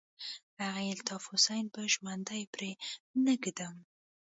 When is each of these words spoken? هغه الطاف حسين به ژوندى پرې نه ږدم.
هغه 0.65 0.83
الطاف 0.95 1.23
حسين 1.31 1.65
به 1.73 1.81
ژوندى 1.93 2.41
پرې 2.53 2.71
نه 3.23 3.33
ږدم. 3.43 3.75